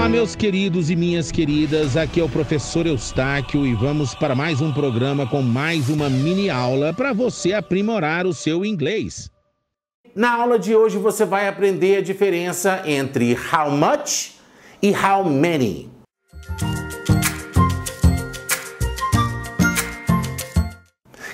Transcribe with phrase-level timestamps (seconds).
[0.00, 1.94] Olá, meus queridos e minhas queridas.
[1.94, 6.48] Aqui é o professor Eustáquio e vamos para mais um programa com mais uma mini
[6.48, 9.30] aula para você aprimorar o seu inglês.
[10.14, 14.36] Na aula de hoje você vai aprender a diferença entre how much
[14.82, 15.90] e how many.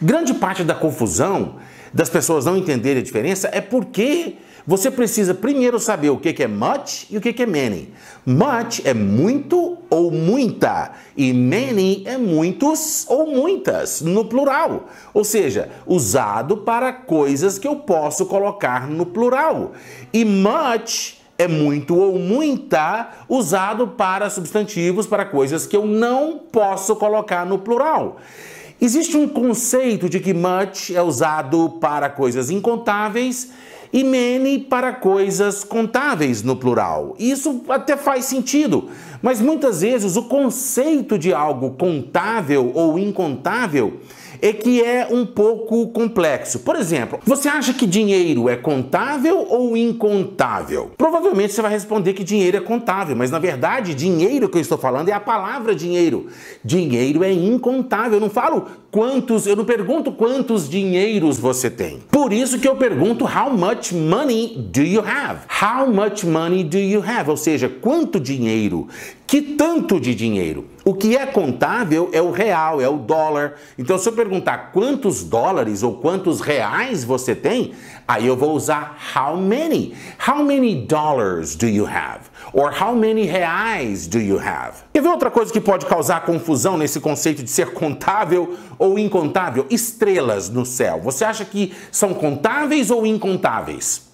[0.00, 1.56] Grande parte da confusão
[1.92, 4.36] das pessoas não entenderem a diferença é porque
[4.66, 7.92] você precisa primeiro saber o que é much e o que é many.
[8.24, 14.88] Much é muito ou muita e many é muitos ou muitas, no plural.
[15.12, 19.72] Ou seja, usado para coisas que eu posso colocar no plural.
[20.12, 26.94] E much é muito ou muita usado para substantivos, para coisas que eu não posso
[26.94, 28.18] colocar no plural.
[28.80, 33.50] Existe um conceito de que much é usado para coisas incontáveis
[33.92, 37.14] e many para coisas contáveis no plural.
[37.18, 38.88] Isso até faz sentido,
[39.20, 44.00] mas muitas vezes o conceito de algo contável ou incontável
[44.42, 46.58] é que é um pouco complexo.
[46.58, 50.90] Por exemplo, você acha que dinheiro é contável ou incontável?
[50.98, 54.76] Provavelmente você vai responder que dinheiro é contável, mas na verdade, dinheiro que eu estou
[54.76, 56.26] falando é a palavra dinheiro.
[56.64, 58.14] Dinheiro é incontável.
[58.14, 62.00] Eu não falo quantos, eu não pergunto quantos dinheiros você tem.
[62.10, 65.42] Por isso que eu pergunto how much money do you have?
[65.48, 67.30] How much money do you have?
[67.30, 68.88] Ou seja, quanto dinheiro?
[69.32, 70.66] Que tanto de dinheiro?
[70.84, 73.54] O que é contável é o real, é o dólar.
[73.78, 77.72] Então, se eu perguntar quantos dólares ou quantos reais você tem,
[78.06, 79.94] aí eu vou usar how many.
[80.28, 82.28] How many dollars do you have?
[82.52, 84.84] Or how many reais do you have?
[84.92, 89.64] Quer ver outra coisa que pode causar confusão nesse conceito de ser contável ou incontável?
[89.70, 91.00] Estrelas no céu.
[91.02, 94.11] Você acha que são contáveis ou incontáveis?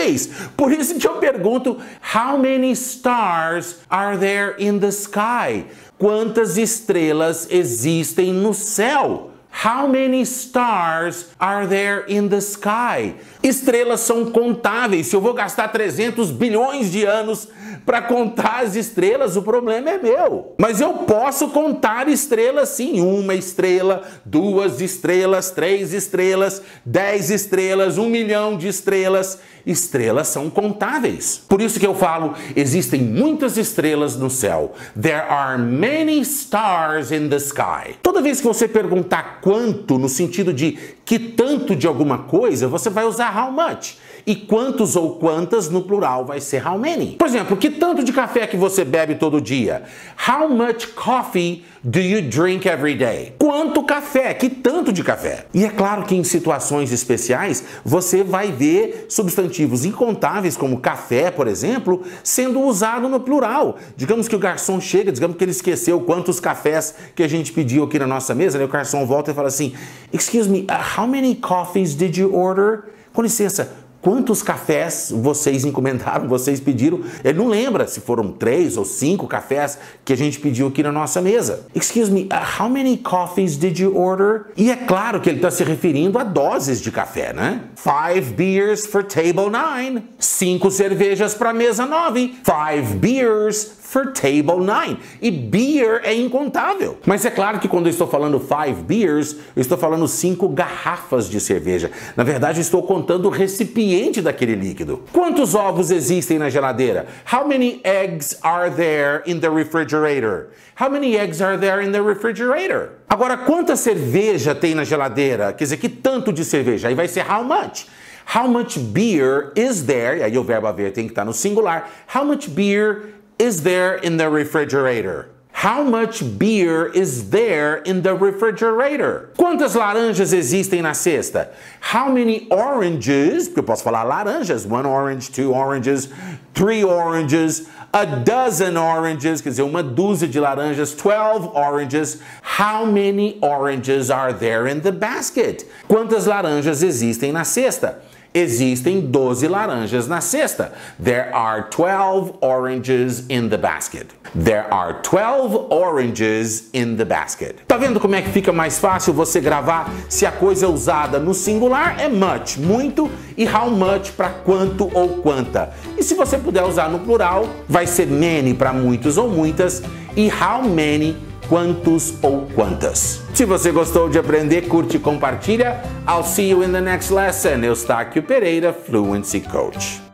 [0.00, 0.30] Contáveis.
[0.56, 1.76] Por isso que eu pergunto:
[2.14, 5.66] How many stars are there in the sky?
[5.98, 9.30] Quantas estrelas existem no céu?
[9.52, 13.16] How many stars are there in the sky?
[13.42, 15.08] Estrelas são contáveis.
[15.08, 17.48] Se eu vou gastar 300 bilhões de anos
[17.84, 20.54] para contar as estrelas, o problema é meu.
[20.56, 23.00] Mas eu posso contar estrelas sim.
[23.00, 29.40] Uma estrela, duas estrelas, três estrelas, dez estrelas, um milhão de estrelas.
[29.66, 31.42] Estrelas são contáveis.
[31.48, 34.74] Por isso que eu falo, existem muitas estrelas no céu.
[35.00, 37.96] There are many stars in the sky.
[38.02, 42.88] Toda vez que você perguntar quanto, no sentido de que tanto de alguma coisa, você
[42.88, 43.98] vai usar how much.
[44.26, 47.16] E quantos ou quantas no plural vai ser how many.
[47.16, 49.82] Por exemplo, que tanto de café que você bebe todo dia?
[50.28, 53.34] How much coffee do you drink every day?
[53.38, 54.34] Quanto café?
[54.34, 55.46] Que tanto de café?
[55.54, 61.48] E é claro que em situações especiais você vai ver substantivos incontáveis como café, por
[61.48, 63.78] exemplo, sendo usado no plural.
[63.96, 67.84] Digamos que o garçom chega, digamos que ele esqueceu quantos cafés que a gente pediu
[67.84, 68.64] aqui na nossa mesa, né?
[68.64, 69.72] O garçom volta e fala assim:
[70.12, 76.26] "Excuse me, uh, how many coffees did you order?" Com licença, Quantos cafés vocês encomendaram,
[76.28, 77.00] vocês pediram?
[77.22, 80.92] Ele não lembra se foram três ou cinco cafés que a gente pediu aqui na
[80.92, 81.66] nossa mesa.
[81.74, 84.46] Excuse me, uh, how many coffees did you order?
[84.56, 87.62] E é claro que ele está se referindo a doses de café, né?
[87.76, 90.04] Five beers for table nine.
[90.18, 92.34] Cinco cervejas para mesa nove.
[92.44, 94.98] Five beers for table nine.
[95.20, 96.98] E beer é incontável.
[97.04, 101.28] Mas é claro que quando eu estou falando five beers, eu estou falando cinco garrafas
[101.28, 101.90] de cerveja.
[102.16, 105.02] Na verdade, eu estou contando o recipiente daquele líquido.
[105.12, 107.06] Quantos ovos existem na geladeira?
[107.30, 110.50] How many eggs are there in the refrigerator?
[110.80, 112.90] How many eggs are there in the refrigerator?
[113.08, 115.52] Agora, quanta cerveja tem na geladeira?
[115.52, 116.86] Quer dizer, que tanto de cerveja?
[116.86, 117.86] Aí vai ser how much.
[118.32, 120.20] How much beer is there?
[120.20, 121.90] E aí o verbo haver tem que estar no singular.
[122.14, 125.30] How much beer is there in the refrigerator?
[125.52, 129.30] How much beer is there in the refrigerator?
[129.36, 131.50] Quantas laranjas existem na cesta?
[131.80, 133.48] How many oranges?
[133.48, 134.66] Porque eu posso falar laranjas.
[134.66, 136.08] One orange, two oranges,
[136.54, 142.22] three oranges, a dozen oranges, quer dizer, uma dúzia de laranjas, 12 oranges.
[142.42, 145.66] How many oranges are there in the basket?
[145.88, 148.00] Quantas laranjas existem na cesta?
[148.32, 150.72] Existem 12 laranjas na cesta.
[151.02, 154.06] There are 12 oranges in the basket.
[154.34, 157.56] There are 12 oranges in the basket.
[157.66, 161.34] Tá vendo como é que fica mais fácil você gravar se a coisa usada no
[161.34, 165.70] singular é much, muito, e how much para quanto ou quanta.
[165.98, 169.82] E se você puder usar no plural, vai ser many para muitos ou muitas
[170.16, 171.16] e how many
[171.50, 173.22] quantos ou quantas.
[173.34, 175.82] Se você gostou de aprender, curte e compartilha.
[176.08, 177.64] I'll see you in the next lesson.
[177.64, 180.09] Eustáquio Pereira, Fluency Coach.